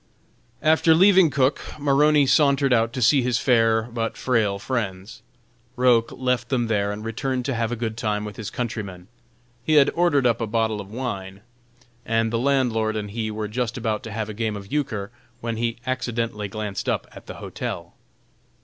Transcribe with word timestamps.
After 0.63 0.95
leaving 0.95 1.29
Cook, 1.29 1.61
Maroney 1.77 2.25
sauntered 2.25 2.73
out 2.73 2.91
to 2.93 3.03
see 3.03 3.21
his 3.21 3.37
fair, 3.37 3.83
but 3.83 4.17
frail 4.17 4.57
friends. 4.57 5.21
Roch 5.75 6.11
left 6.11 6.51
him 6.51 6.65
there 6.65 6.91
and 6.91 7.05
returned 7.05 7.45
to 7.45 7.53
have 7.53 7.71
a 7.71 7.75
good 7.75 7.97
time 7.97 8.25
with 8.25 8.35
his 8.35 8.49
countrymen. 8.49 9.09
He 9.63 9.73
had 9.73 9.91
ordered 9.91 10.25
up 10.25 10.41
a 10.41 10.47
bottle 10.47 10.81
of 10.81 10.89
wine, 10.91 11.41
and 12.03 12.33
the 12.33 12.39
landlord 12.39 12.95
and 12.95 13.11
he 13.11 13.29
were 13.29 13.47
just 13.47 13.77
about 13.77 14.01
to 14.01 14.11
have 14.11 14.27
a 14.27 14.33
game 14.33 14.57
of 14.57 14.71
euchre 14.73 15.11
when 15.39 15.57
he 15.57 15.77
accidentally 15.85 16.47
glanced 16.47 16.89
up 16.89 17.05
at 17.11 17.27
the 17.27 17.35
hotel. 17.35 17.93